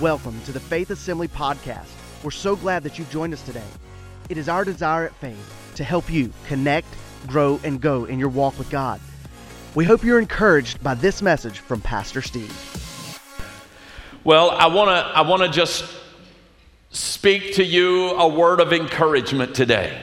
[0.00, 1.86] Welcome to the Faith Assembly Podcast.
[2.24, 3.62] We're so glad that you've joined us today.
[4.28, 6.88] It is our desire at Faith to help you connect,
[7.28, 9.00] grow, and go in your walk with God.
[9.76, 12.52] We hope you're encouraged by this message from Pastor Steve.
[14.24, 15.84] Well, I want to I want to just
[16.90, 19.96] speak to you a word of encouragement today.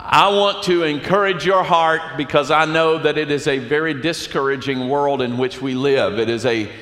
[0.00, 4.88] I want to encourage your heart because I know that it is a very discouraging
[4.88, 6.18] world in which we live.
[6.18, 6.72] It is a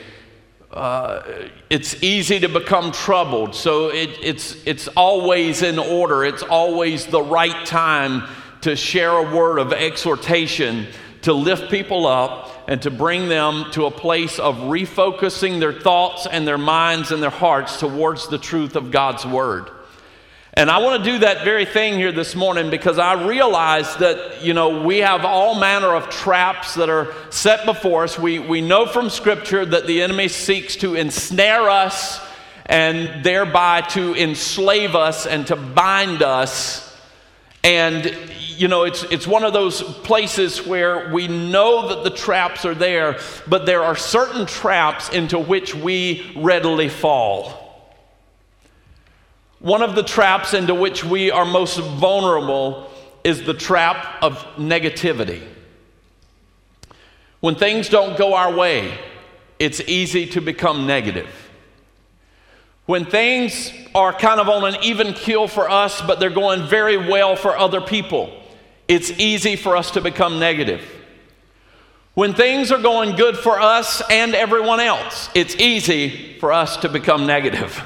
[0.77, 3.55] uh, it's easy to become troubled.
[3.55, 8.29] So it, it's, it's always in order, it's always the right time
[8.61, 10.87] to share a word of exhortation
[11.23, 16.27] to lift people up and to bring them to a place of refocusing their thoughts
[16.27, 19.71] and their minds and their hearts towards the truth of God's Word.
[20.59, 24.43] And I want to do that very thing here this morning because I realize that,
[24.43, 28.19] you know, we have all manner of traps that are set before us.
[28.19, 32.23] We, we know from Scripture that the enemy seeks to ensnare us
[32.65, 36.97] and thereby to enslave us and to bind us.
[37.63, 42.65] And, you know, it's, it's one of those places where we know that the traps
[42.65, 47.66] are there, but there are certain traps into which we readily fall.
[49.67, 52.89] One of the traps into which we are most vulnerable
[53.25, 55.43] is the trap of negativity.
[57.41, 58.97] When things don't go our way,
[59.59, 61.29] it's easy to become negative.
[62.85, 66.97] When things are kind of on an even keel for us, but they're going very
[66.97, 68.31] well for other people,
[68.87, 70.89] it's easy for us to become negative.
[72.15, 76.89] When things are going good for us and everyone else, it's easy for us to
[76.89, 77.83] become negative.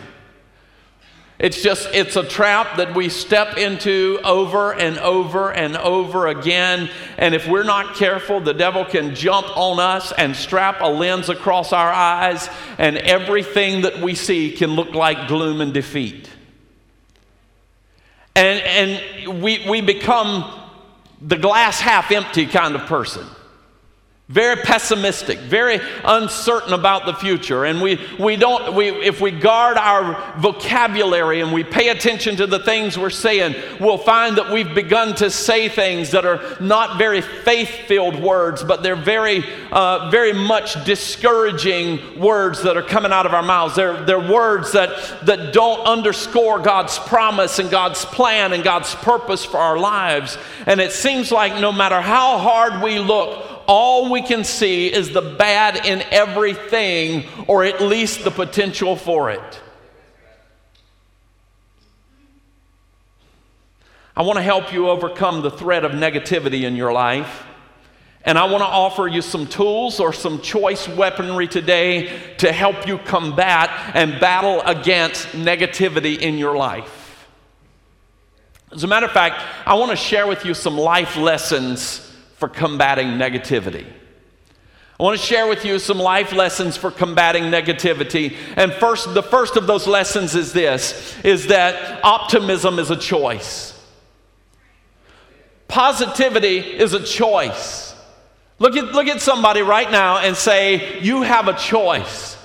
[1.41, 6.91] It's just, it's a trap that we step into over and over and over again.
[7.17, 11.31] And if we're not careful, the devil can jump on us and strap a lens
[11.31, 16.29] across our eyes, and everything that we see can look like gloom and defeat.
[18.37, 20.45] And, and we, we become
[21.23, 23.27] the glass half empty kind of person
[24.31, 27.65] very pessimistic, very uncertain about the future.
[27.65, 32.47] And we, we don't, we, if we guard our vocabulary and we pay attention to
[32.47, 36.97] the things we're saying, we'll find that we've begun to say things that are not
[36.97, 39.43] very faith filled words, but they're very,
[39.73, 43.75] uh, very much discouraging words that are coming out of our mouths.
[43.75, 49.45] They're, they're words that, that don't underscore God's promise and God's plan and God's purpose
[49.45, 50.39] for our lives.
[50.67, 55.11] And it seems like no matter how hard we look, all we can see is
[55.11, 59.61] the bad in everything, or at least the potential for it.
[64.17, 67.47] I want to help you overcome the threat of negativity in your life.
[68.25, 72.89] And I want to offer you some tools or some choice weaponry today to help
[72.89, 77.29] you combat and battle against negativity in your life.
[78.73, 82.10] As a matter of fact, I want to share with you some life lessons
[82.41, 83.87] for combating negativity.
[84.99, 88.37] I want to share with you some life lessons for combating negativity.
[88.57, 93.79] And first, the first of those lessons is this is that optimism is a choice.
[95.69, 97.95] Positivity is a choice.
[98.59, 102.37] Look at, look at somebody right now and say, You have a choice.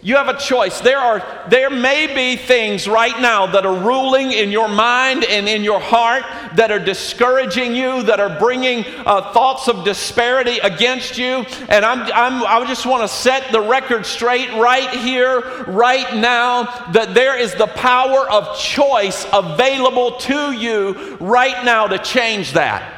[0.00, 0.80] You have a choice.
[0.80, 5.48] There, are, there may be things right now that are ruling in your mind and
[5.48, 6.22] in your heart
[6.54, 11.44] that are discouraging you, that are bringing uh, thoughts of disparity against you.
[11.68, 16.64] And I'm, I'm, I just want to set the record straight right here, right now,
[16.92, 22.97] that there is the power of choice available to you right now to change that.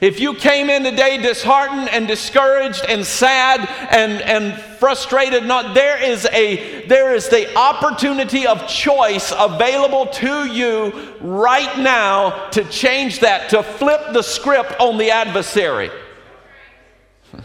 [0.00, 6.02] If you came in today disheartened and discouraged and sad and, and frustrated, not there
[6.02, 13.20] is a there is the opportunity of choice available to you right now to change
[13.20, 15.90] that, to flip the script on the adversary.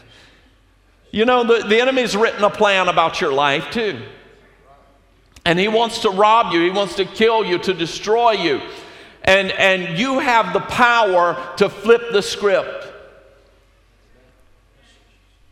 [1.12, 4.02] You know, the, the enemy's written a plan about your life too.
[5.46, 8.60] And he wants to rob you, he wants to kill you, to destroy you
[9.26, 12.88] and, and you have the power to flip the script,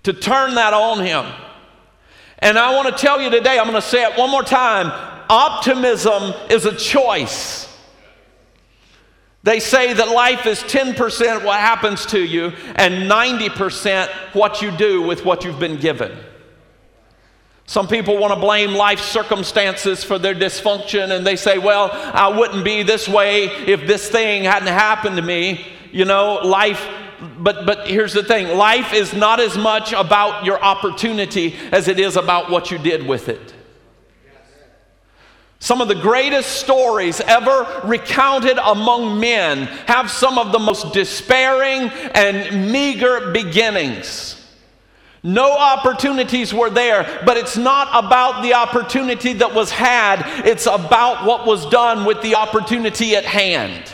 [0.03, 1.25] to turn that on him.
[2.39, 4.91] And I want to tell you today, I'm going to say it one more time
[5.29, 7.69] optimism is a choice.
[9.41, 15.01] They say that life is 10% what happens to you and 90% what you do
[15.01, 16.17] with what you've been given.
[17.65, 22.27] Some people want to blame life circumstances for their dysfunction and they say, well, I
[22.27, 25.65] wouldn't be this way if this thing hadn't happened to me.
[25.91, 26.85] You know, life
[27.37, 31.99] but, but here's the thing life is not as much about your opportunity as it
[31.99, 33.53] is about what you did with it.
[35.59, 41.89] Some of the greatest stories ever recounted among men have some of the most despairing
[42.13, 44.42] and meager beginnings.
[45.23, 51.25] No opportunities were there, but it's not about the opportunity that was had, it's about
[51.25, 53.89] what was done with the opportunity at hand.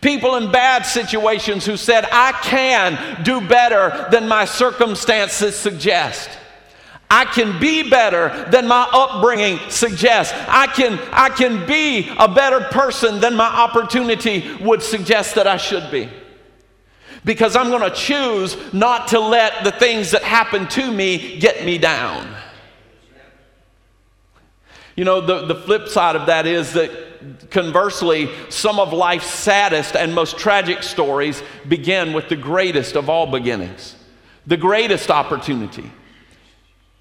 [0.00, 6.28] People in bad situations who said, I can do better than my circumstances suggest.
[7.08, 10.34] I can be better than my upbringing suggests.
[10.48, 15.58] I can, I can be a better person than my opportunity would suggest that I
[15.58, 16.08] should be.
[17.24, 21.64] Because I'm going to choose not to let the things that happen to me get
[21.64, 22.34] me down.
[24.96, 29.96] You know, the, the flip side of that is that conversely, some of life's saddest
[29.96, 33.96] and most tragic stories begin with the greatest of all beginnings,
[34.46, 35.90] the greatest opportunity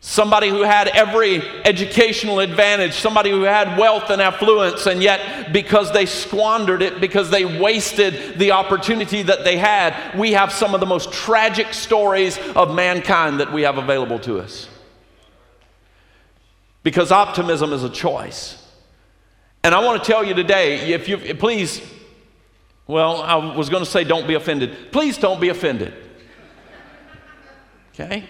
[0.04, 5.92] Somebody who had every educational advantage, somebody who had wealth and affluence, and yet because
[5.92, 10.80] they squandered it, because they wasted the opportunity that they had, we have some of
[10.80, 14.68] the most tragic stories of mankind that we have available to us.
[16.82, 18.58] Because optimism is a choice.
[19.64, 21.80] And I want to tell you today, if you please,
[22.88, 24.92] well, I was going to say don't be offended.
[24.92, 25.94] Please don't be offended.
[27.94, 28.28] Okay?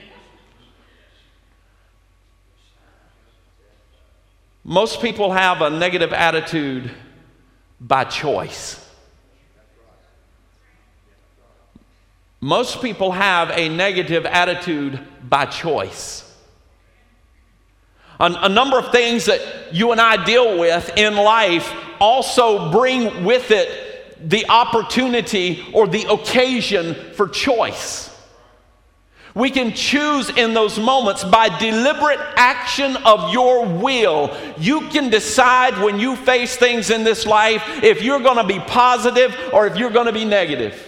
[4.63, 6.91] Most people have a negative attitude
[7.79, 8.77] by choice.
[12.39, 16.27] Most people have a negative attitude by choice.
[18.19, 23.23] A, a, number of things that you and I deal with in life also bring
[23.23, 28.10] with it the opportunity or the occasion for choice.
[29.33, 34.35] We can choose in those moments by deliberate action of your will.
[34.57, 38.59] You can decide when you face things in this life if you're going to be
[38.59, 40.87] positive or if you're going to be negative.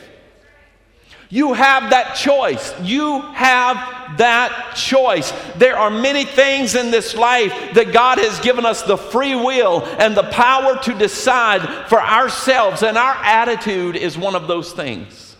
[1.29, 2.79] You have that choice.
[2.81, 5.33] You have that choice.
[5.55, 9.83] There are many things in this life that God has given us the free will
[9.97, 15.32] and the power to decide for ourselves, and our attitude is one of those things.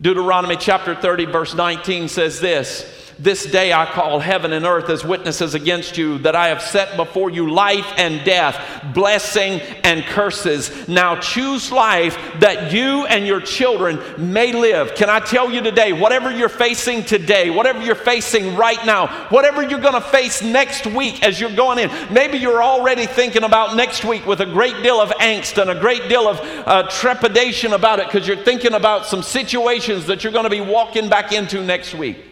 [0.00, 5.04] Deuteronomy chapter 30, verse 19 says this this day I call heaven and earth as
[5.04, 8.58] witnesses against you that I have set before you life and death,
[8.94, 10.86] blessing and curses.
[10.86, 13.98] Now choose life that you and your children
[14.32, 14.94] may live.
[14.94, 19.62] Can I tell you today, whatever you're facing today, whatever you're facing right now, whatever
[19.62, 23.74] you're going to face next week as you're going in, maybe you're already thinking about
[23.74, 27.72] next week with a great deal of angst and a great deal of uh, trepidation
[27.72, 31.32] about it because you're thinking about some situations that you're going to be walking back
[31.32, 32.27] into next week.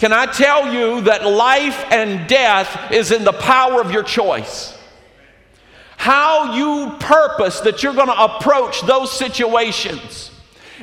[0.00, 4.74] Can I tell you that life and death is in the power of your choice?
[5.98, 10.30] How you purpose that you're going to approach those situations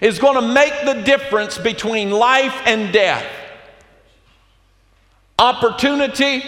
[0.04, 3.26] is going to make the difference between life and death,
[5.40, 6.44] opportunity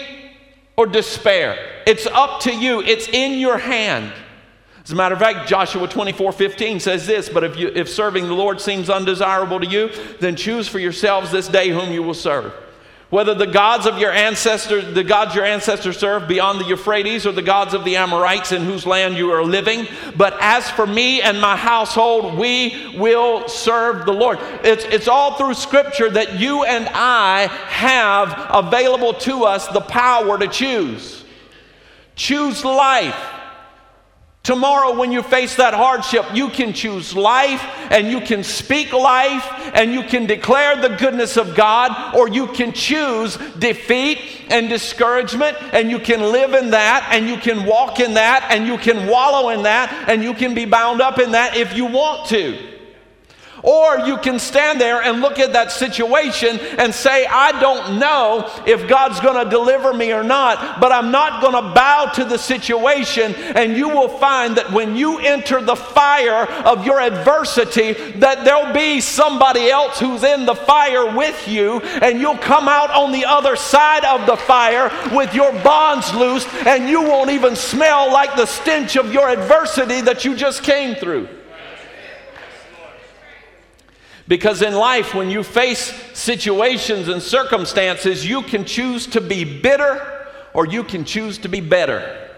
[0.76, 1.82] or despair.
[1.88, 4.12] It's up to you, it's in your hand.
[4.84, 8.26] As a matter of fact, Joshua 24 15 says this But if, you, if serving
[8.26, 9.90] the Lord seems undesirable to you,
[10.20, 12.52] then choose for yourselves this day whom you will serve
[13.10, 17.32] whether the gods of your ancestors, the gods your ancestors served beyond the Euphrates, or
[17.32, 19.88] the gods of the Amorites in whose land you are living.
[20.16, 24.38] But as for me and my household, we will serve the Lord.
[24.62, 30.38] It's, it's all through Scripture that you and I have available to us the power
[30.38, 31.24] to choose.
[32.14, 33.39] Choose life
[34.42, 39.44] Tomorrow, when you face that hardship, you can choose life and you can speak life
[39.74, 44.18] and you can declare the goodness of God, or you can choose defeat
[44.48, 48.66] and discouragement and you can live in that and you can walk in that and
[48.66, 51.84] you can wallow in that and you can be bound up in that if you
[51.84, 52.69] want to.
[53.62, 58.50] Or you can stand there and look at that situation and say, I don't know
[58.66, 62.24] if God's going to deliver me or not, but I'm not going to bow to
[62.24, 63.34] the situation.
[63.34, 68.72] And you will find that when you enter the fire of your adversity, that there'll
[68.72, 73.24] be somebody else who's in the fire with you, and you'll come out on the
[73.24, 78.34] other side of the fire with your bonds loosed, and you won't even smell like
[78.36, 81.28] the stench of your adversity that you just came through.
[84.30, 90.28] Because in life, when you face situations and circumstances, you can choose to be bitter
[90.54, 92.30] or you can choose to be better.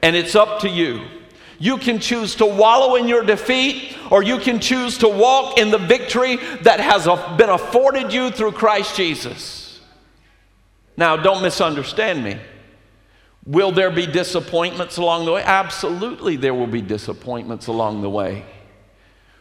[0.00, 1.04] And it's up to you.
[1.58, 5.70] You can choose to wallow in your defeat, or you can choose to walk in
[5.70, 7.04] the victory that has
[7.36, 9.80] been afforded you through Christ Jesus.
[10.96, 12.38] Now, don't misunderstand me.
[13.44, 15.42] Will there be disappointments along the way?
[15.42, 18.46] Absolutely, there will be disappointments along the way.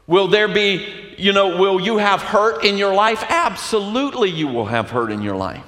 [0.08, 0.88] Will there be,
[1.18, 3.24] you know, will you have hurt in your life?
[3.28, 5.64] Absolutely, you will have hurt in your life.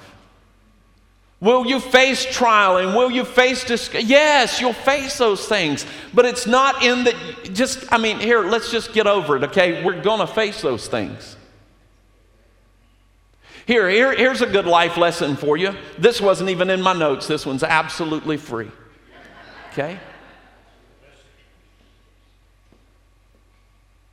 [1.42, 6.26] Will you face trial and will you face disc- Yes, you'll face those things, but
[6.26, 7.14] it's not in the
[7.54, 9.84] just I mean, here, let's just get over it, okay?
[9.84, 11.38] We're going to face those things.
[13.66, 15.76] Here, here, here's a good life lesson for you.
[15.98, 17.28] This wasn't even in my notes.
[17.28, 18.72] This one's absolutely free.
[19.72, 20.00] Okay?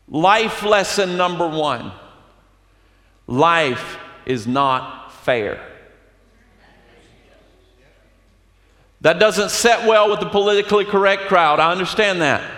[0.08, 1.92] Life lesson number one
[3.26, 5.60] life is not fair.
[9.00, 11.60] That doesn't set well with the politically correct crowd.
[11.60, 12.48] I understand that.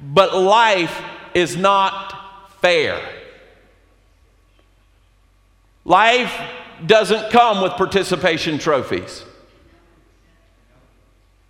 [0.00, 1.00] But life
[1.34, 3.00] is not fair.
[5.84, 6.32] Life
[6.86, 9.24] doesn't come with participation trophies.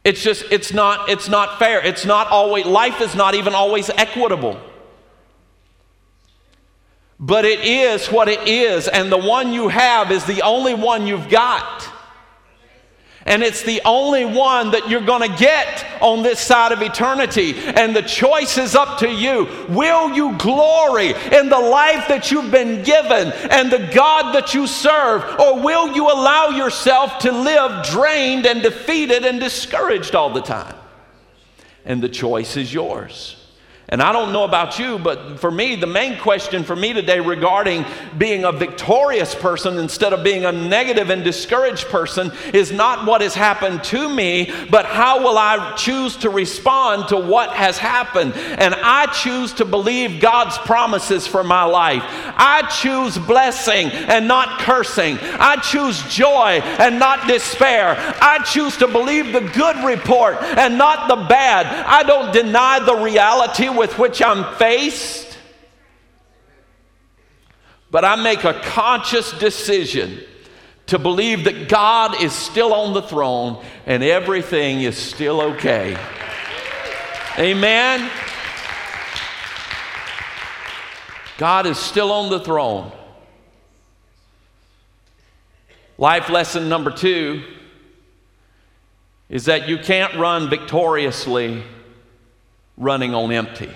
[0.04, 1.84] It's just, it's not, it's not fair.
[1.84, 4.58] It's not always, life is not even always equitable.
[7.22, 11.06] But it is what it is, and the one you have is the only one
[11.06, 11.86] you've got.
[13.26, 17.54] And it's the only one that you're going to get on this side of eternity.
[17.54, 19.46] And the choice is up to you.
[19.68, 24.66] Will you glory in the life that you've been given and the God that you
[24.66, 25.22] serve?
[25.38, 30.74] Or will you allow yourself to live drained and defeated and discouraged all the time?
[31.84, 33.36] And the choice is yours.
[33.90, 37.18] And I don't know about you, but for me, the main question for me today
[37.18, 37.84] regarding
[38.16, 43.20] being a victorious person instead of being a negative and discouraged person is not what
[43.20, 48.34] has happened to me, but how will I choose to respond to what has happened?
[48.34, 52.04] And I choose to believe God's promises for my life.
[52.04, 55.18] I choose blessing and not cursing.
[55.20, 57.96] I choose joy and not despair.
[57.98, 61.66] I choose to believe the good report and not the bad.
[61.66, 65.38] I don't deny the reality with which I'm faced,
[67.90, 70.20] but I make a conscious decision
[70.88, 75.96] to believe that God is still on the throne and everything is still okay.
[77.38, 78.10] Amen.
[81.38, 82.92] God is still on the throne.
[85.96, 87.42] Life lesson number two
[89.30, 91.62] is that you can't run victoriously
[92.80, 93.70] running on empty.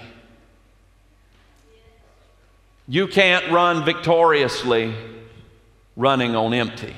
[2.89, 4.95] You can't run victoriously
[5.95, 6.97] running on empty.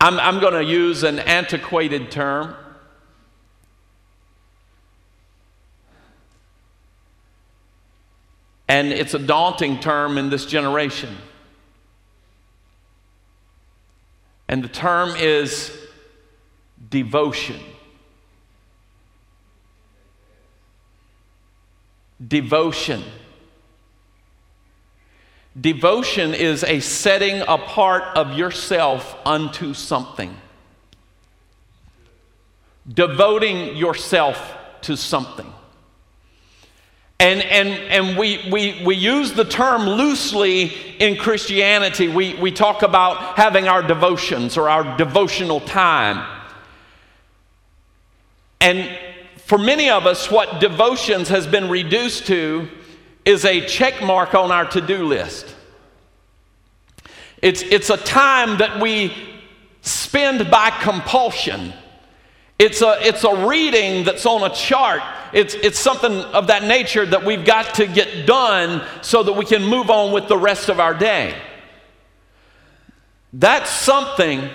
[0.00, 2.54] I'm, I'm going to use an antiquated term.
[8.68, 11.16] And it's a daunting term in this generation.
[14.48, 15.72] And the term is
[16.90, 17.60] devotion.
[22.26, 23.02] Devotion.
[25.60, 30.36] Devotion is a setting apart of yourself unto something.
[32.92, 35.50] Devoting yourself to something.
[37.20, 40.64] And, and, and we, we, we use the term loosely
[40.98, 42.08] in Christianity.
[42.08, 46.26] We, we talk about having our devotions or our devotional time.
[48.60, 48.98] And
[49.44, 52.66] for many of us, what devotions has been reduced to
[53.26, 55.54] is a check mark on our to do list.
[57.42, 59.12] It's, it's a time that we
[59.82, 61.74] spend by compulsion.
[62.58, 65.02] It's a, it's a reading that's on a chart.
[65.34, 69.44] It's, it's something of that nature that we've got to get done so that we
[69.44, 71.36] can move on with the rest of our day.
[73.34, 74.48] That's something,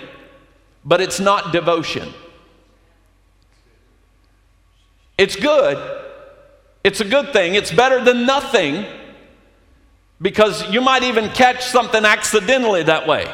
[0.84, 2.12] but it's not devotion.
[5.20, 5.76] It's good,
[6.82, 7.54] it's a good thing.
[7.54, 8.86] It's better than nothing
[10.18, 13.30] because you might even catch something accidentally that way.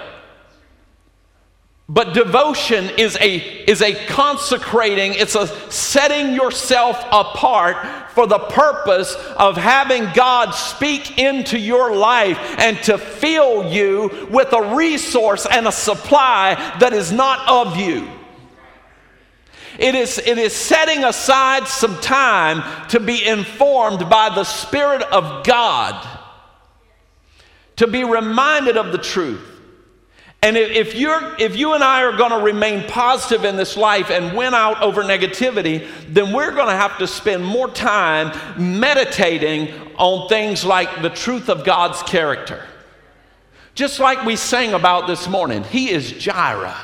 [1.88, 3.36] But devotion is a,
[3.70, 11.20] is a consecrating, it's a setting yourself apart for the purpose of having God speak
[11.20, 17.12] into your life and to fill you with a resource and a supply that is
[17.12, 18.08] not of you.
[19.78, 25.44] It is, it is setting aside some time to be informed by the Spirit of
[25.44, 26.08] God,
[27.76, 29.44] to be reminded of the truth,
[30.46, 34.10] And if, you're, if you and I are going to remain positive in this life
[34.10, 39.72] and win out over negativity, then we're going to have to spend more time meditating
[39.96, 42.64] on things like the truth of God's character.
[43.74, 46.76] Just like we sang about this morning, He is Jireh,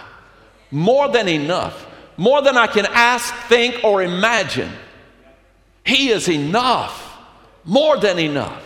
[0.71, 4.71] more than enough, more than I can ask, think, or imagine.
[5.85, 7.19] He is enough,
[7.65, 8.63] more than enough.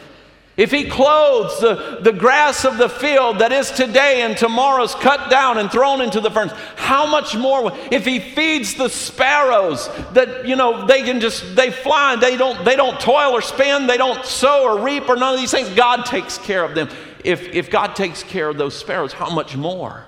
[0.57, 5.29] If he clothes the, the grass of the field that is today and tomorrow's cut
[5.29, 7.73] down and thrown into the furnace, how much more?
[7.91, 12.39] If he feeds the sparrows that, you know, they can just, they fly and they
[12.39, 15.51] don't, they don't toil or spin, they don't sow or reap or none of these
[15.51, 16.89] things, God takes care of them.
[17.23, 20.07] If, if God takes care of those sparrows, how much more?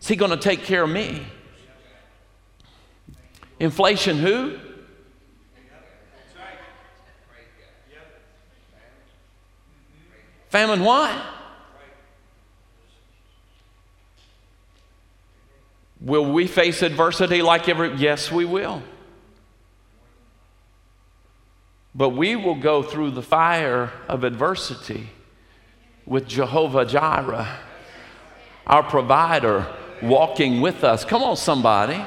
[0.00, 1.26] Is he going to take care of me?
[3.58, 4.58] Inflation who?
[10.48, 11.14] Famine what?
[16.00, 18.82] Will we face adversity like every yes we will.
[21.94, 25.08] But we will go through the fire of adversity
[26.04, 27.58] with Jehovah Jireh,
[28.66, 29.66] our provider,
[30.02, 31.04] walking with us.
[31.04, 32.04] Come on, somebody.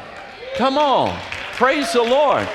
[0.55, 1.19] Come on.
[1.59, 2.47] Praise the Lord.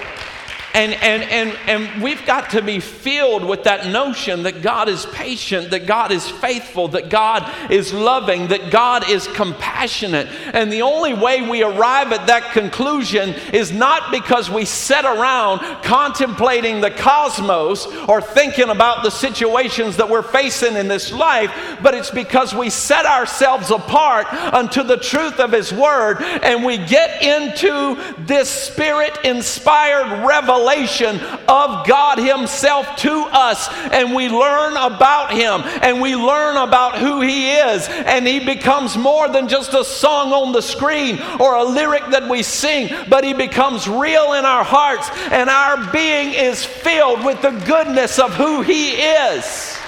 [0.74, 5.06] And, and, and, and we've got to be filled with that notion that God is
[5.06, 10.26] patient, that God is faithful, that God is loving, that God is compassionate.
[10.52, 15.60] And the only way we arrive at that conclusion is not because we sit around
[15.84, 21.52] contemplating the cosmos or thinking about the situations that we're facing in this life,
[21.84, 26.78] but it's because we set ourselves apart unto the truth of His Word and we
[26.78, 34.76] get into this spirit inspired revelation revelation of God Himself to us, and we learn
[34.76, 39.74] about Him and we learn about who He is, and He becomes more than just
[39.74, 44.34] a song on the screen or a lyric that we sing, but He becomes real
[44.34, 49.78] in our hearts, and our being is filled with the goodness of who He is.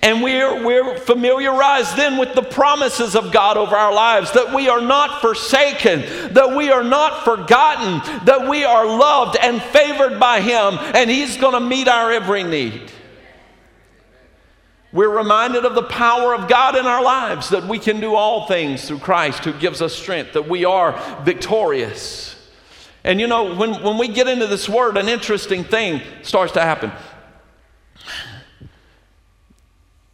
[0.00, 4.68] And we're, we're familiarized then with the promises of God over our lives that we
[4.68, 10.40] are not forsaken, that we are not forgotten, that we are loved and favored by
[10.40, 12.92] Him, and He's going to meet our every need.
[14.92, 18.46] We're reminded of the power of God in our lives, that we can do all
[18.46, 22.36] things through Christ who gives us strength, that we are victorious.
[23.04, 26.60] And you know, when, when we get into this word, an interesting thing starts to
[26.60, 26.92] happen.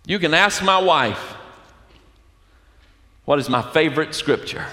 [0.07, 1.35] You can ask my wife,
[3.25, 4.67] what is my favorite scripture?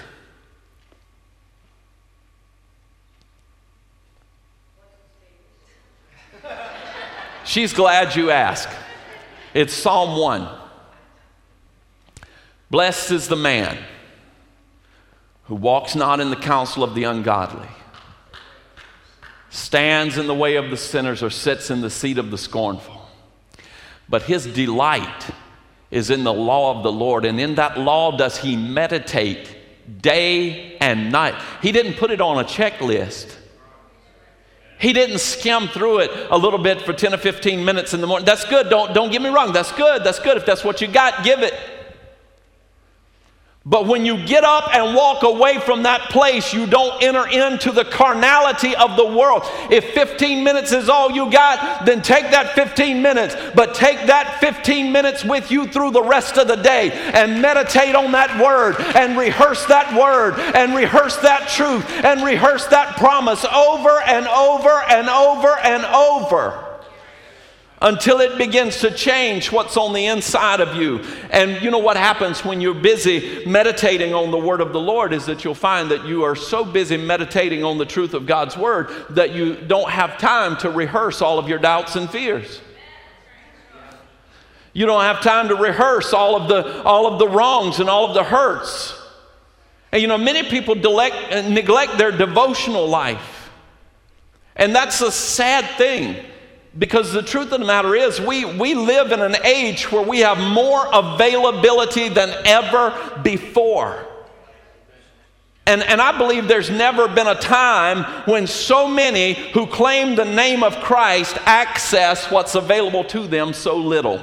[7.44, 8.68] She's glad you asked.
[9.54, 10.48] It's Psalm 1.
[12.70, 13.78] Blessed is the man
[15.44, 17.68] who walks not in the counsel of the ungodly,
[19.50, 23.01] stands in the way of the sinners, or sits in the seat of the scornful
[24.12, 25.30] but his delight
[25.90, 29.56] is in the law of the Lord, and in that law does he meditate
[30.02, 31.34] day and night.
[31.62, 33.34] He didn't put it on a checklist.
[34.78, 38.06] He didn't skim through it a little bit for 10 or 15 minutes in the
[38.06, 38.26] morning.
[38.26, 38.68] That's good.
[38.68, 39.54] Don't, don't get me wrong.
[39.54, 40.04] That's good.
[40.04, 40.36] That's good.
[40.36, 41.54] If that's what you got, give it.
[43.64, 47.70] But when you get up and walk away from that place, you don't enter into
[47.70, 49.42] the carnality of the world.
[49.70, 53.36] If 15 minutes is all you got, then take that 15 minutes.
[53.54, 57.94] But take that 15 minutes with you through the rest of the day and meditate
[57.94, 63.44] on that word and rehearse that word and rehearse that truth and rehearse that promise
[63.44, 66.71] over and over and over and over
[67.82, 71.04] until it begins to change what's on the inside of you.
[71.30, 75.12] And you know what happens when you're busy meditating on the word of the Lord
[75.12, 78.56] is that you'll find that you are so busy meditating on the truth of God's
[78.56, 82.60] word that you don't have time to rehearse all of your doubts and fears.
[84.72, 88.06] You don't have time to rehearse all of the, all of the wrongs and all
[88.06, 88.96] of the hurts.
[89.90, 93.50] And you know, many people neglect, neglect their devotional life.
[94.54, 96.24] And that's a sad thing.
[96.78, 100.20] Because the truth of the matter is, we, we live in an age where we
[100.20, 104.06] have more availability than ever before.
[105.66, 110.24] And, and I believe there's never been a time when so many who claim the
[110.24, 114.20] name of Christ access what's available to them so little.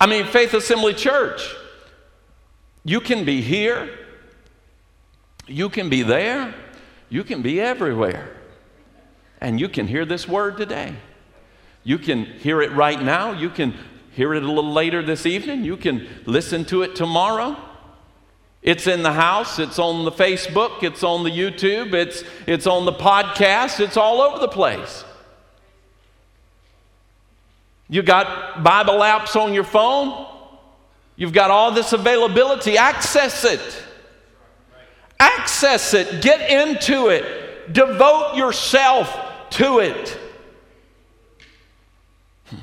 [0.00, 1.54] I mean, Faith Assembly Church,
[2.84, 3.90] you can be here,
[5.46, 6.54] you can be there,
[7.08, 8.37] you can be everywhere.
[9.40, 10.94] And you can hear this word today.
[11.84, 13.32] You can hear it right now.
[13.32, 13.74] You can
[14.12, 15.64] hear it a little later this evening.
[15.64, 17.56] You can listen to it tomorrow.
[18.62, 22.84] It's in the house, it's on the Facebook, it's on the YouTube, it's, it's on
[22.84, 25.04] the podcast, it's all over the place.
[27.88, 30.26] You got Bible apps on your phone.
[31.16, 32.76] You've got all this availability.
[32.76, 33.84] Access it.
[35.18, 36.20] Access it.
[36.20, 37.72] Get into it.
[37.72, 40.18] Devote yourself to it.
[42.46, 42.56] Hmm.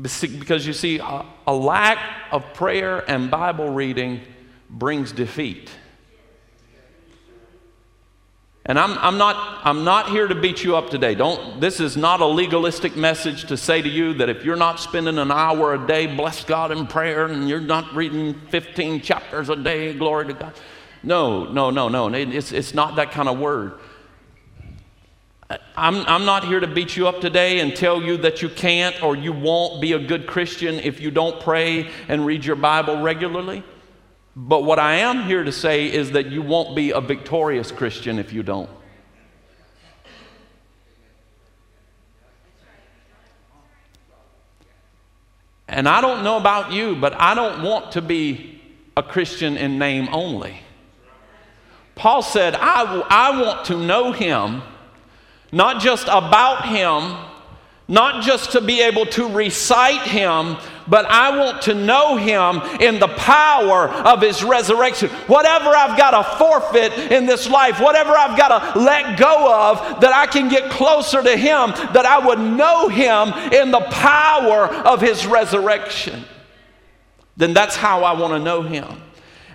[0.00, 1.98] Because you see, a, lack
[2.30, 4.20] of prayer and Bible reading
[4.70, 5.70] brings defeat.
[8.68, 11.14] And I'm, I'm, not, I'm not here to beat you up today.
[11.14, 14.78] Don't, this is not a legalistic message to say to you that if you're not
[14.78, 19.48] spending an hour a day, bless God in prayer, and you're not reading 15 chapters
[19.48, 20.52] a day, glory to God.
[21.02, 22.08] No, no, no, no.
[22.12, 23.78] It's, it's not that kind of word.
[25.76, 29.02] I'm, I'm not here to beat you up today and tell you that you can't
[29.02, 33.00] or you won't be a good Christian if you don't pray and read your Bible
[33.00, 33.62] regularly.
[34.36, 38.18] But what I am here to say is that you won't be a victorious Christian
[38.18, 38.68] if you don't.
[45.66, 48.60] And I don't know about you, but I don't want to be
[48.96, 50.60] a Christian in name only.
[51.94, 54.62] Paul said, I, I want to know him,
[55.52, 57.16] not just about him,
[57.88, 60.56] not just to be able to recite him,
[60.86, 65.08] but I want to know him in the power of his resurrection.
[65.26, 70.00] Whatever I've got to forfeit in this life, whatever I've got to let go of,
[70.00, 74.66] that I can get closer to him, that I would know him in the power
[74.66, 76.24] of his resurrection,
[77.36, 79.02] then that's how I want to know him.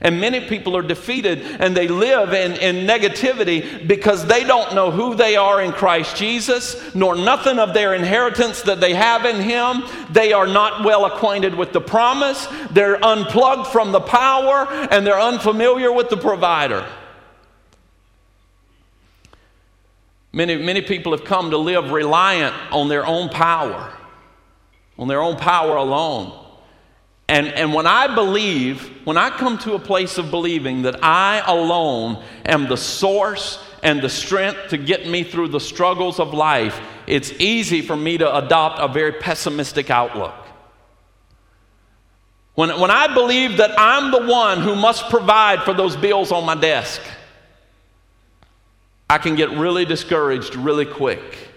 [0.03, 4.91] And many people are defeated and they live in, in negativity because they don't know
[4.91, 9.41] who they are in Christ Jesus, nor nothing of their inheritance that they have in
[9.41, 9.83] Him.
[10.11, 15.19] They are not well acquainted with the promise, they're unplugged from the power, and they're
[15.19, 16.85] unfamiliar with the provider.
[20.33, 23.93] Many, many people have come to live reliant on their own power,
[24.97, 26.42] on their own power alone.
[27.27, 31.41] And, and when I believe, when I come to a place of believing that I
[31.45, 36.79] alone am the source and the strength to get me through the struggles of life,
[37.07, 40.35] it's easy for me to adopt a very pessimistic outlook.
[42.55, 46.45] When, when I believe that I'm the one who must provide for those bills on
[46.45, 47.01] my desk,
[49.09, 51.52] I can get really discouraged really quick.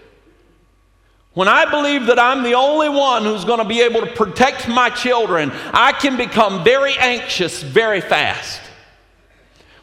[1.37, 4.67] When I believe that I'm the only one who's going to be able to protect
[4.67, 8.59] my children, I can become very anxious very fast.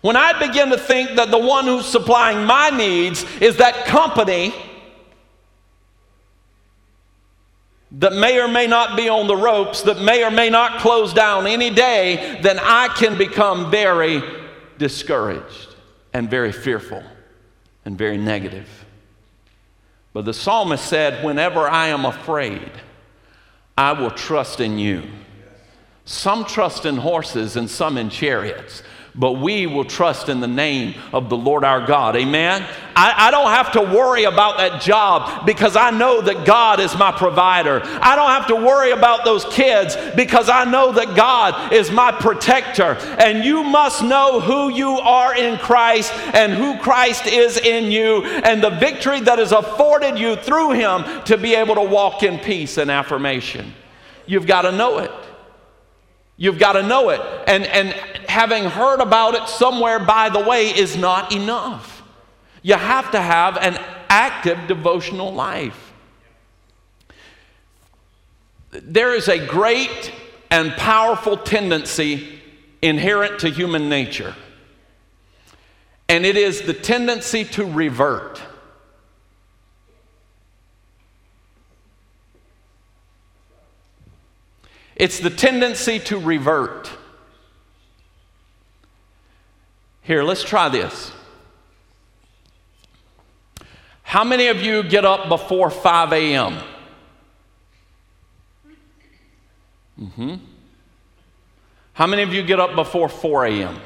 [0.01, 4.53] When I begin to think that the one who's supplying my needs is that company
[7.93, 11.15] that may or may not be on the ropes, that may or may not close
[11.15, 14.25] down any day, then I can become very
[14.79, 15.77] discouraged
[16.13, 17.05] and very fearful
[17.85, 18.84] and very negative.
[20.15, 22.71] But the psalmist said, Whenever I am afraid,
[23.77, 25.03] I will trust in you.
[26.07, 28.83] Some trust in horses and some in chariots
[29.17, 32.17] but we will trust in the name of the Lord our God.
[32.17, 32.67] Amen.
[32.97, 36.97] I, I, don't have to worry about that job because I know that God is
[36.97, 37.81] my provider.
[37.85, 42.11] I don't have to worry about those kids because I know that God is my
[42.11, 42.97] protector.
[43.19, 48.25] And you must know who you are in Christ and who Christ is in you
[48.25, 52.39] and the victory that is afforded you through Him to be able to walk in
[52.41, 53.75] peace and affirmation.
[54.27, 55.11] You've got to know it.
[56.37, 57.21] You've got to know it.
[57.47, 57.93] And, and
[58.29, 62.03] having heard about it somewhere by the way is not enough.
[62.63, 65.93] You have to have an active devotional life.
[68.71, 70.13] There is a great
[70.51, 72.41] and powerful tendency
[72.83, 74.35] inherent to human nature,
[76.09, 78.41] and it is the tendency to revert.
[84.97, 86.91] It's the tendency to revert.
[90.03, 91.13] Here, let's try this.
[94.03, 96.61] How many of you get up before 5 a.m.?
[100.01, 100.35] Mm-hmm.
[101.95, 103.81] How many of you get up before 4 a.m.?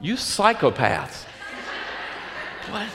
[0.00, 1.24] You psychopaths.
[2.70, 2.88] what?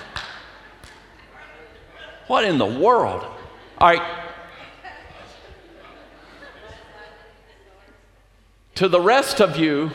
[2.27, 3.23] What in the world?
[3.77, 4.22] All right,
[8.83, 9.91] To the rest of you,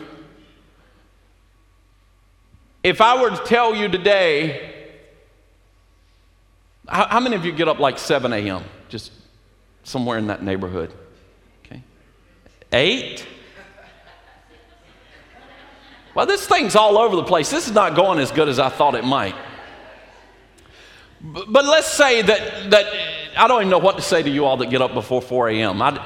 [2.83, 4.97] if I were to tell you today,
[6.89, 8.65] How, how many of you get up like 7 a.m.?
[8.89, 9.13] Just
[9.85, 10.91] somewhere in that neighborhood.
[11.67, 11.83] Okay.
[12.73, 13.27] Eight?
[16.15, 17.51] Well, this thing's all over the place.
[17.51, 19.35] This is not going as good as I thought it might.
[21.21, 22.87] But, but let's say that, that
[23.37, 25.51] I don't even know what to say to you all that get up before 4
[25.51, 25.83] a.m.
[25.83, 26.03] I,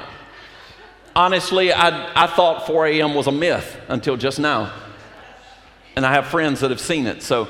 [1.14, 3.14] honestly, I, I thought 4 a.m.
[3.14, 4.72] was a myth until just now.
[5.96, 7.22] And I have friends that have seen it.
[7.22, 7.48] So,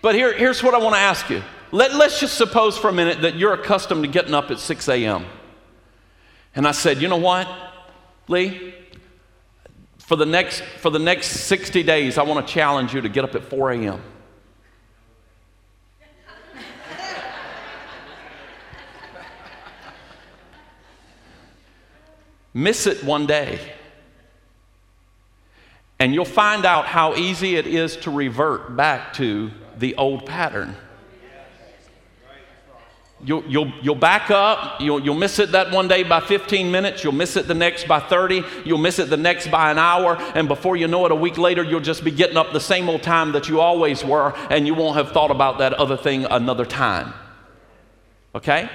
[0.00, 1.42] but here, here's what I want to ask you.
[1.72, 4.88] Let, let's just suppose for a minute that you're accustomed to getting up at 6
[4.88, 5.26] a.m.
[6.54, 7.48] And I said, you know what,
[8.28, 8.74] Lee?
[9.98, 13.24] For the next, for the next 60 days, I want to challenge you to get
[13.24, 14.00] up at 4 a.m.
[22.54, 23.58] Miss it one day.
[25.98, 30.76] And you'll find out how easy it is to revert back to the old pattern.
[33.24, 34.80] You'll, you'll, you'll back up.
[34.82, 37.02] You'll, you'll miss it that one day by 15 minutes.
[37.02, 38.44] You'll miss it the next by 30.
[38.66, 40.16] You'll miss it the next by an hour.
[40.34, 42.88] And before you know it, a week later, you'll just be getting up the same
[42.88, 46.26] old time that you always were, and you won't have thought about that other thing
[46.26, 47.14] another time.
[48.34, 48.68] Okay?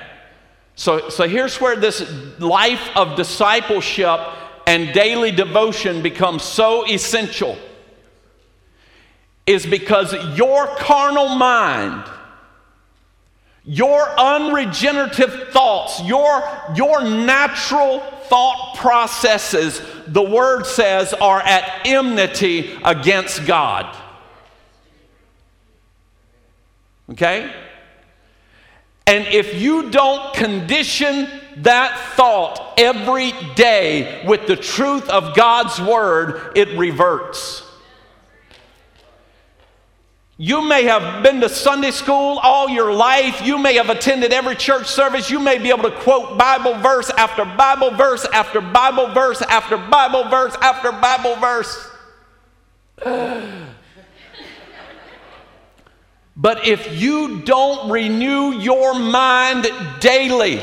[0.79, 4.17] So, so here's where this life of discipleship
[4.65, 7.57] and daily devotion becomes so essential
[9.45, 12.05] is because your carnal mind
[13.65, 16.41] your unregenerative thoughts, your,
[16.75, 23.95] your natural thought processes, the word says, are at enmity against God.
[27.11, 27.53] Okay?
[29.09, 31.27] And if you don't condition
[31.63, 37.63] that thought every day with the truth of God's word, it reverts.
[40.37, 43.41] You may have been to Sunday school all your life.
[43.43, 45.31] You may have attended every church service.
[45.31, 49.75] You may be able to quote Bible verse after Bible verse after Bible verse after
[49.75, 51.89] Bible verse after Bible verse.
[56.41, 59.67] But if you don't renew your mind
[59.99, 60.61] daily,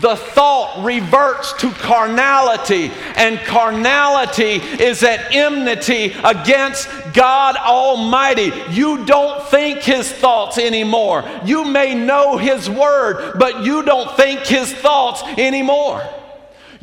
[0.00, 8.52] the thought reverts to carnality, and carnality is at enmity against God Almighty.
[8.70, 11.28] You don't think His thoughts anymore.
[11.44, 16.02] You may know His word, but you don't think His thoughts anymore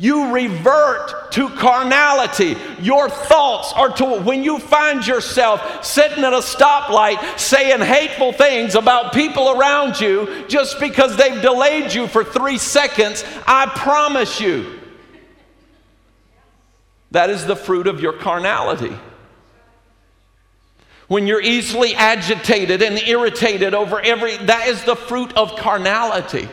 [0.00, 2.56] you revert to carnality.
[2.80, 8.74] Your thoughts are to, when you find yourself sitting at a stoplight saying hateful things
[8.74, 14.80] about people around you just because they've delayed you for three seconds, I promise you,
[17.10, 18.96] that is the fruit of your carnality.
[21.08, 26.48] When you're easily agitated and irritated over every, that is the fruit of carnality.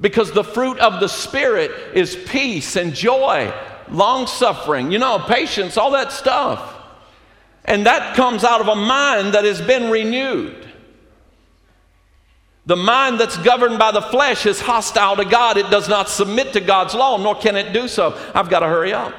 [0.00, 3.52] Because the fruit of the Spirit is peace and joy,
[3.90, 6.76] long suffering, you know, patience, all that stuff.
[7.64, 10.66] And that comes out of a mind that has been renewed.
[12.66, 15.56] The mind that's governed by the flesh is hostile to God.
[15.56, 18.16] It does not submit to God's law, nor can it do so.
[18.34, 19.14] I've got to hurry up.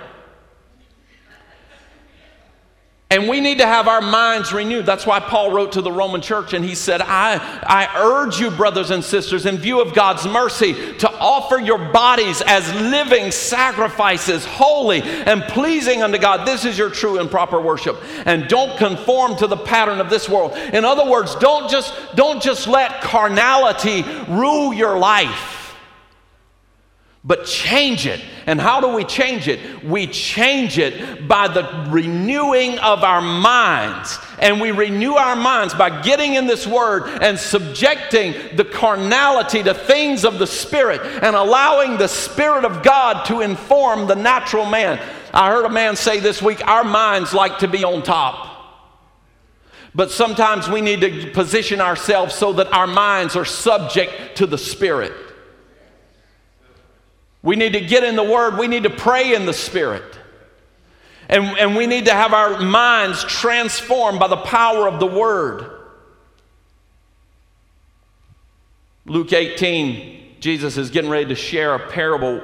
[3.12, 4.86] And we need to have our minds renewed.
[4.86, 8.52] That's why Paul wrote to the Roman church and he said, I, I urge you,
[8.52, 14.46] brothers and sisters, in view of God's mercy, to offer your bodies as living sacrifices,
[14.46, 16.48] holy and pleasing unto God.
[16.48, 18.00] This is your true and proper worship.
[18.26, 20.56] And don't conform to the pattern of this world.
[20.72, 25.59] In other words, don't just, don't just let carnality rule your life
[27.24, 28.22] but change it.
[28.46, 29.84] And how do we change it?
[29.84, 34.18] We change it by the renewing of our minds.
[34.40, 39.74] And we renew our minds by getting in this word and subjecting the carnality to
[39.74, 44.98] things of the Spirit and allowing the Spirit of God to inform the natural man.
[45.34, 48.48] I heard a man say this week our minds like to be on top.
[49.94, 54.58] But sometimes we need to position ourselves so that our minds are subject to the
[54.58, 55.12] Spirit.
[57.42, 58.58] We need to get in the Word.
[58.58, 60.18] We need to pray in the Spirit.
[61.30, 65.80] And, and we need to have our minds transformed by the power of the Word.
[69.06, 72.42] Luke 18, Jesus is getting ready to share a parable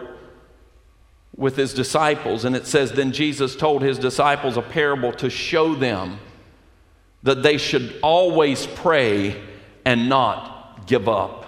[1.36, 2.45] with his disciples.
[2.45, 6.19] And it says, Then Jesus told his disciples a parable to show them
[7.23, 9.41] that they should always pray
[9.84, 11.41] and not give up.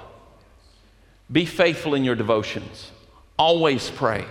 [1.32, 2.92] Be faithful in your devotions.
[3.38, 4.26] Always pray.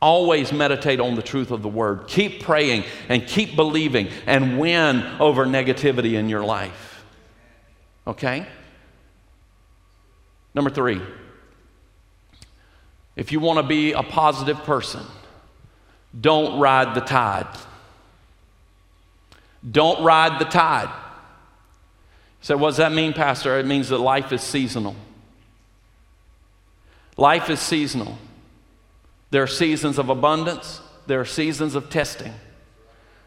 [0.00, 2.08] Always meditate on the truth of the word.
[2.08, 7.04] Keep praying and keep believing and win over negativity in your life.
[8.06, 8.46] Okay?
[10.54, 11.00] Number three,
[13.16, 15.02] if you want to be a positive person,
[16.20, 17.48] don't ride the tide.
[19.68, 20.92] Don't ride the tide.
[22.40, 23.58] So, what does that mean, Pastor?
[23.58, 24.96] It means that life is seasonal.
[27.16, 28.18] Life is seasonal.
[29.30, 32.32] There are seasons of abundance, there are seasons of testing.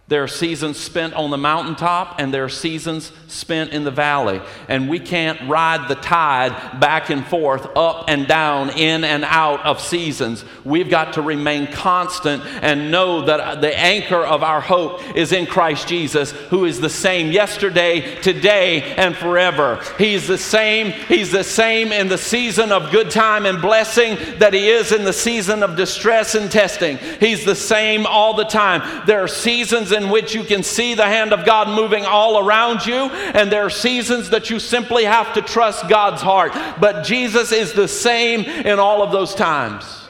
[0.09, 4.39] There are seasons spent on the mountaintop and there are seasons spent in the valley.
[4.69, 9.65] And we can't ride the tide back and forth, up and down, in and out
[9.65, 10.45] of seasons.
[10.63, 15.45] We've got to remain constant and know that the anchor of our hope is in
[15.45, 19.83] Christ Jesus, who is the same yesterday, today, and forever.
[19.97, 20.91] He's the same.
[20.91, 25.03] He's the same in the season of good time and blessing that He is in
[25.03, 26.97] the season of distress and testing.
[27.19, 29.05] He's the same all the time.
[29.05, 32.85] There are seasons in which you can see the hand of God moving all around
[32.85, 36.53] you, and there are seasons that you simply have to trust God's heart.
[36.79, 40.07] But Jesus is the same in all of those times.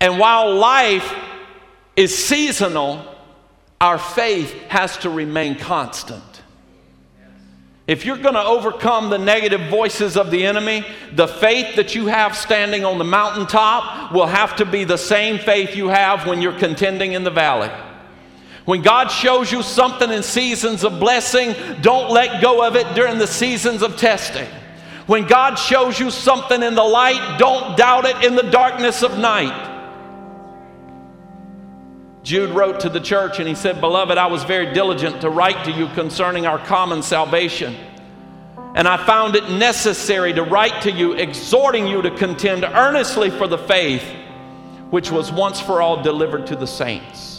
[0.00, 1.14] And while life
[1.96, 3.04] is seasonal,
[3.80, 6.22] our faith has to remain constant.
[7.90, 12.06] If you're going to overcome the negative voices of the enemy, the faith that you
[12.06, 16.40] have standing on the mountaintop will have to be the same faith you have when
[16.40, 17.68] you're contending in the valley.
[18.64, 23.18] When God shows you something in seasons of blessing, don't let go of it during
[23.18, 24.46] the seasons of testing.
[25.08, 29.18] When God shows you something in the light, don't doubt it in the darkness of
[29.18, 29.69] night.
[32.22, 35.64] Jude wrote to the church and he said, Beloved, I was very diligent to write
[35.64, 37.76] to you concerning our common salvation.
[38.74, 43.46] And I found it necessary to write to you, exhorting you to contend earnestly for
[43.46, 44.04] the faith
[44.90, 47.29] which was once for all delivered to the saints.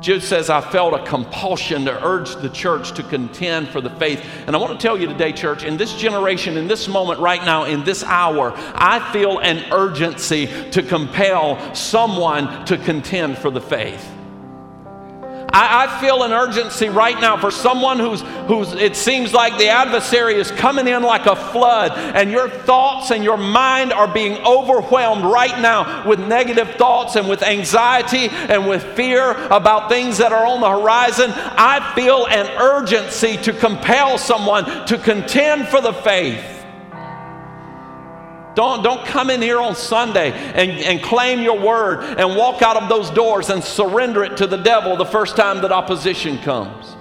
[0.00, 4.24] Jude says, I felt a compulsion to urge the church to contend for the faith.
[4.46, 7.44] And I want to tell you today, church, in this generation, in this moment, right
[7.44, 13.60] now, in this hour, I feel an urgency to compel someone to contend for the
[13.60, 14.17] faith.
[15.50, 19.68] I, I, feel an urgency right now for someone who's, who's, it seems like the
[19.68, 24.44] adversary is coming in like a flood, and your thoughts and your mind are being
[24.44, 30.32] overwhelmed right now with negative thoughts and with anxiety and with fear about things that
[30.32, 31.30] are on the horizon.
[31.34, 36.57] I feel an urgency to compel someone to contend for the faith.
[38.58, 42.76] Don't, don't come in here on Sunday and, and claim your word and walk out
[42.76, 46.96] of those doors and surrender it to the devil the first time that opposition comes.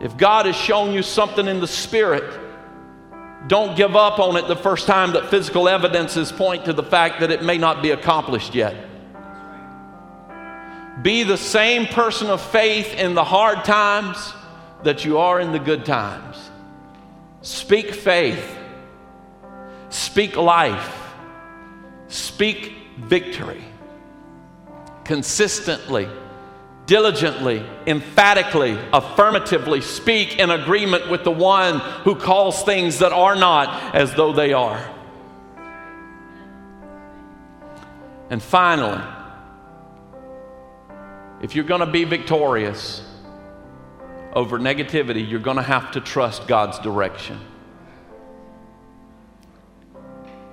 [0.00, 2.22] If God has shown you something in the spirit,
[3.48, 7.18] don't give up on it the first time that physical evidences point to the fact
[7.18, 8.76] that it may not be accomplished yet.
[11.02, 14.34] Be the same person of faith in the hard times
[14.84, 16.48] that you are in the good times.
[17.40, 18.60] Speak faith.
[19.92, 21.12] Speak life.
[22.08, 23.62] Speak victory.
[25.04, 26.08] Consistently,
[26.86, 33.94] diligently, emphatically, affirmatively speak in agreement with the one who calls things that are not
[33.94, 34.82] as though they are.
[38.30, 39.02] And finally,
[41.42, 43.06] if you're going to be victorious
[44.32, 47.38] over negativity, you're going to have to trust God's direction.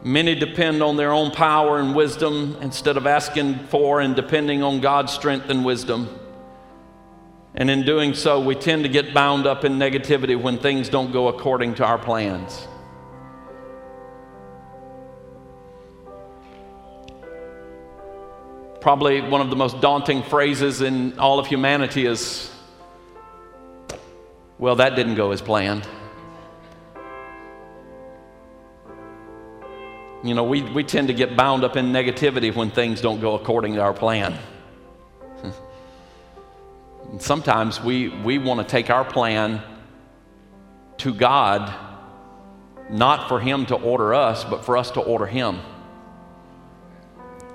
[0.03, 4.79] Many depend on their own power and wisdom instead of asking for and depending on
[4.79, 6.17] God's strength and wisdom.
[7.53, 11.11] And in doing so, we tend to get bound up in negativity when things don't
[11.11, 12.65] go according to our plans.
[18.79, 22.49] Probably one of the most daunting phrases in all of humanity is,
[24.57, 25.85] well, that didn't go as planned.
[30.23, 33.35] You know, we, we tend to get bound up in negativity when things don't go
[33.35, 34.37] according to our plan.
[37.19, 39.61] Sometimes we, we want to take our plan
[40.97, 41.73] to God,
[42.89, 45.61] not for Him to order us, but for us to order Him.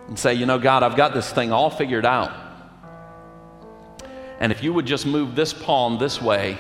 [0.09, 2.33] And say, you know, God, I've got this thing all figured out.
[4.41, 6.57] And if you would just move this palm this way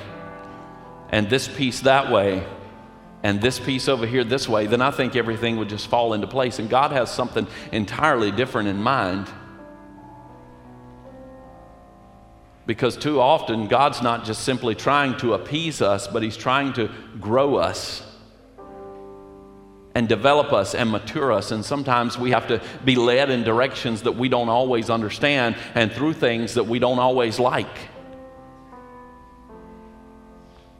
[1.08, 2.46] and this piece that way,
[3.24, 6.26] and this piece over here this way, then I think everything would just fall into
[6.26, 6.58] place.
[6.58, 9.30] And God has something entirely different in mind.
[12.66, 16.90] Because too often, God's not just simply trying to appease us, but He's trying to
[17.18, 18.02] grow us
[19.94, 21.50] and develop us and mature us.
[21.50, 25.90] And sometimes we have to be led in directions that we don't always understand and
[25.90, 27.88] through things that we don't always like.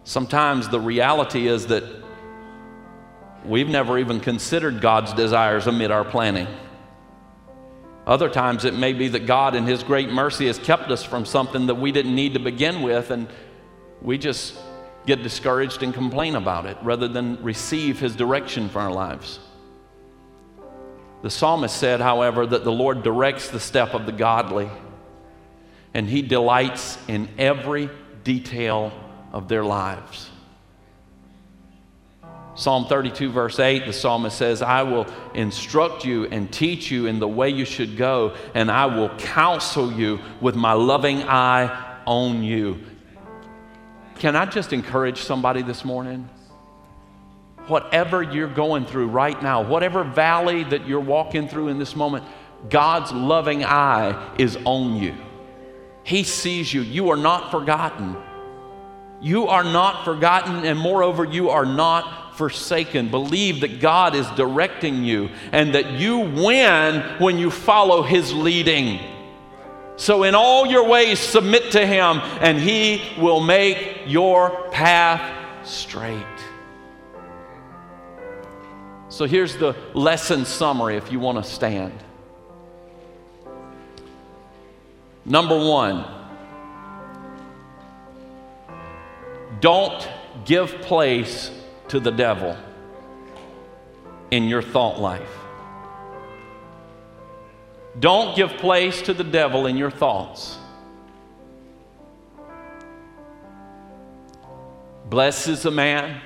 [0.03, 2.04] Sometimes the reality is that
[3.45, 6.47] we've never even considered God's desires amid our planning.
[8.07, 11.25] Other times it may be that God, in His great mercy, has kept us from
[11.25, 13.29] something that we didn't need to begin with, and
[14.03, 14.55] we just
[15.07, 19.39] get discouraged and complain about it rather than receive His direction for our lives.
[21.23, 24.69] The psalmist said, however, that the Lord directs the step of the godly,
[25.95, 27.89] and He delights in every
[28.23, 28.93] detail
[29.33, 30.29] of their lives.
[32.57, 37.19] Psalm 32, verse 8, the psalmist says, I will instruct you and teach you in
[37.19, 42.45] the way you should go, and I will counsel you with my loving eye on
[42.45, 42.79] you.
[44.21, 46.29] Can I just encourage somebody this morning?
[47.67, 52.25] Whatever you're going through right now, whatever valley that you're walking through in this moment,
[52.71, 55.15] God's loving eye is on you.
[56.05, 56.83] He sees you.
[56.83, 58.17] You are not forgotten.
[59.21, 63.11] You are not forgotten, and moreover, you are not forsaken.
[63.11, 69.01] Believe that God is directing you and that you win when you follow His leading.
[69.97, 76.23] So, in all your ways, submit to Him, and He will make your path straight.
[79.09, 81.93] So, here's the lesson summary if you want to stand.
[85.25, 86.05] Number one,
[89.65, 90.07] Don't
[90.45, 91.51] give place
[91.95, 92.57] to the devil
[94.33, 95.31] in your thought life.
[98.01, 100.59] Don't give place to the devil in your thoughts.
[105.09, 106.21] Blessed is the man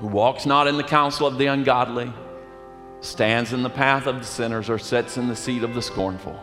[0.00, 2.12] who walks not in the counsel of the ungodly,
[3.00, 6.38] stands in the path of the sinners, or sits in the seat of the scornful.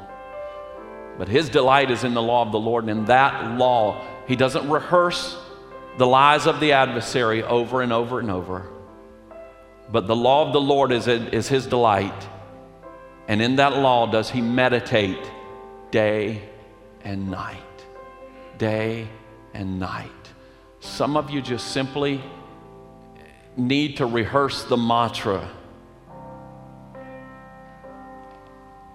[1.19, 4.35] But his delight is in the law of the Lord, and in that law he
[4.35, 5.37] doesn't rehearse
[5.97, 8.67] the lies of the adversary over and over and over.
[9.91, 12.27] But the law of the Lord is, is his delight.
[13.27, 15.31] And in that law does he meditate
[15.91, 16.41] day
[17.01, 17.61] and night.
[18.57, 19.07] Day
[19.53, 20.09] and night.
[20.79, 22.21] Some of you just simply
[23.57, 25.49] need to rehearse the mantra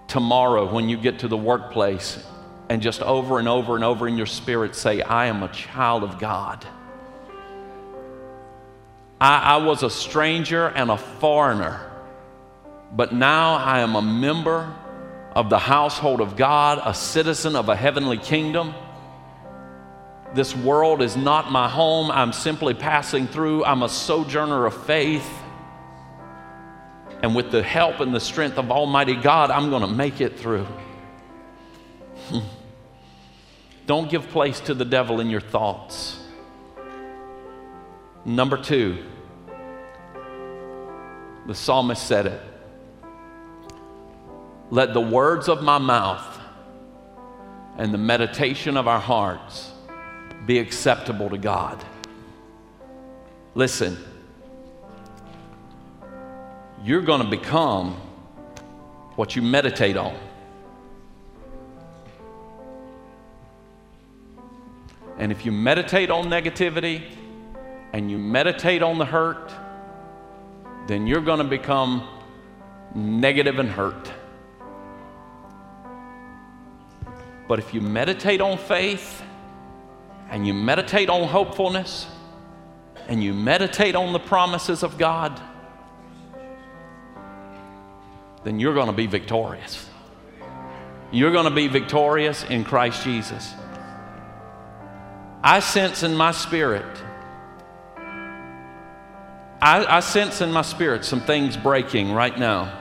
[0.07, 2.23] tomorrow when you get to the workplace
[2.69, 6.03] and just over and over and over in your spirit say, I am a child
[6.03, 6.65] of God.
[9.21, 11.79] I, I, was a stranger and a foreigner,
[12.91, 14.73] but now I am a member
[15.35, 18.73] of the household of God, a citizen of a heavenly kingdom.
[20.33, 22.09] This world is not my home.
[22.09, 23.63] I'm simply passing through.
[23.63, 25.29] I'm a sojourner of faith.
[27.21, 30.39] And with the help and the strength of Almighty God, I'm going to make it
[30.39, 30.65] through.
[33.85, 36.20] Don't give place to the devil in your thoughts.
[38.23, 39.03] Number two,
[41.47, 42.41] the psalmist said it.
[44.69, 46.39] Let the words of my mouth
[47.77, 49.71] and the meditation of our hearts
[50.45, 51.83] be acceptable to God.
[53.55, 53.97] Listen,
[56.83, 57.95] you're going to become
[59.15, 60.15] what you meditate on.
[65.17, 67.03] And if you meditate on negativity
[67.93, 69.51] and you meditate on the hurt,
[70.87, 72.07] then you're going to become
[72.95, 74.11] negative and hurt.
[77.47, 79.21] But if you meditate on faith
[80.29, 82.07] and you meditate on hopefulness
[83.07, 85.41] and you meditate on the promises of God,
[88.43, 89.87] then you're going to be victorious.
[91.11, 93.53] You're going to be victorious in Christ Jesus.
[95.43, 96.85] I sense in my spirit,
[99.61, 102.79] I, I, sense in my spirit some things breaking right now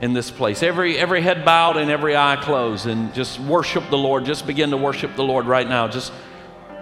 [0.00, 0.62] in this place.
[0.62, 4.24] Every, every head bowed and every eye closed, and just worship the Lord.
[4.24, 5.86] Just begin to worship the Lord right now.
[5.86, 6.12] Just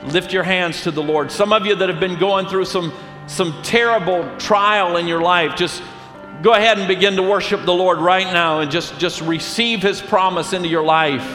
[0.04, 1.32] lift your hands to the Lord.
[1.32, 2.92] Some of you that have been going through some,
[3.26, 5.82] some terrible trial in your life, just
[6.42, 10.00] go ahead and begin to worship the Lord right now and just, just receive His
[10.00, 11.26] promise into your life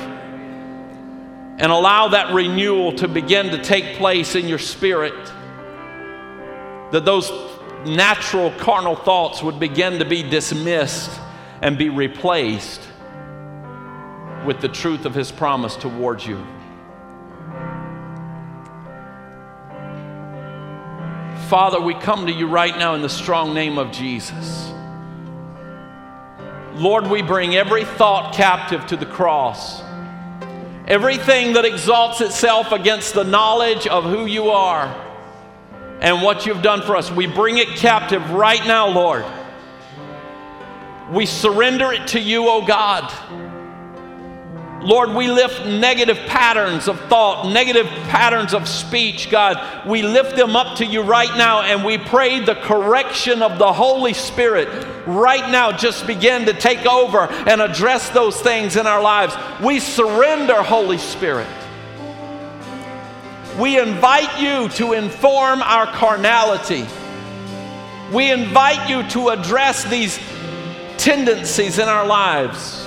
[1.61, 5.13] and allow that renewal to begin to take place in your spirit.
[6.91, 7.31] That those
[7.85, 11.19] natural carnal thoughts would begin to be dismissed
[11.61, 12.81] and be replaced
[14.45, 16.45] with the truth of His promise towards you.
[21.47, 24.71] Father, we come to you right now in the strong name of Jesus.
[26.75, 29.81] Lord, we bring every thought captive to the cross.
[30.87, 35.10] Everything that exalts itself against the knowledge of who you are
[36.01, 39.23] and what you've done for us, we bring it captive right now, Lord.
[41.11, 43.11] We surrender it to you, O oh God.
[44.83, 49.87] Lord, we lift negative patterns of thought, negative patterns of speech, God.
[49.87, 53.71] We lift them up to you right now and we pray the correction of the
[53.71, 54.67] Holy Spirit
[55.05, 59.35] right now just begin to take over and address those things in our lives.
[59.63, 61.47] We surrender, Holy Spirit.
[63.61, 66.83] We invite you to inform our carnality.
[68.11, 70.19] We invite you to address these
[70.97, 72.83] tendencies in our lives.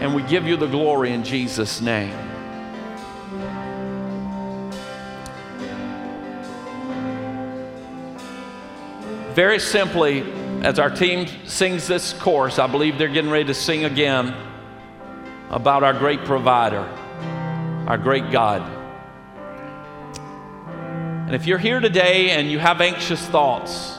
[0.00, 2.12] And we give you the glory in Jesus' name.
[9.34, 10.22] Very simply,
[10.62, 14.34] as our team sings this chorus, I believe they're getting ready to sing again
[15.50, 16.84] about our great provider,
[17.86, 18.62] our great God.
[21.26, 23.96] And if you're here today and you have anxious thoughts,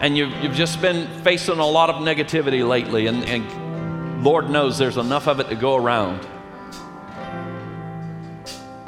[0.00, 4.78] and you've, you've just been facing a lot of negativity lately, and, and Lord knows
[4.78, 6.26] there's enough of it to go around.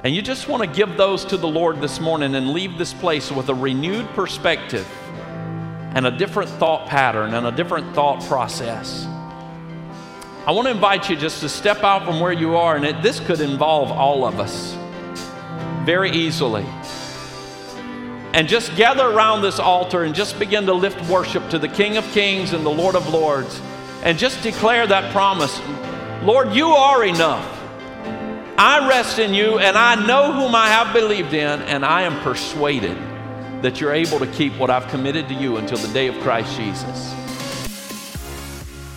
[0.04, 2.94] And you just want to give those to the Lord this morning and leave this
[2.94, 4.86] place with a renewed perspective
[5.94, 9.06] and a different thought pattern and a different thought process.
[10.46, 13.02] I want to invite you just to step out from where you are, and it,
[13.02, 14.76] this could involve all of us
[15.84, 16.64] very easily
[18.36, 21.96] and just gather around this altar and just begin to lift worship to the King
[21.96, 23.60] of Kings and the Lord of Lords
[24.02, 25.58] and just declare that promise
[26.22, 27.44] Lord, you are enough.
[28.58, 32.20] I rest in you and I know whom I have believed in, and I am
[32.22, 32.96] persuaded
[33.62, 36.56] that you're able to keep what I've committed to you until the day of Christ
[36.56, 37.25] Jesus.